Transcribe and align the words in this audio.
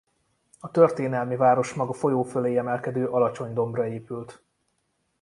A 0.59 0.71
történelmi 0.71 1.35
városmag 1.35 1.89
a 1.89 1.93
folyó 1.93 2.23
fölé 2.23 2.57
emelkedő 2.57 3.07
alacsony 3.07 3.53
dombra 3.53 3.87
épült. 3.87 4.43